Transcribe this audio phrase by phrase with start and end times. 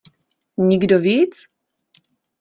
[0.67, 1.33] Nikdo víc?